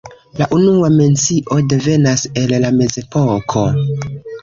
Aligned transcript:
La 0.37 0.45
unua 0.55 0.89
mencio 1.01 1.59
devenas 1.75 2.25
el 2.45 2.57
la 2.67 2.75
mezepoko. 2.83 3.71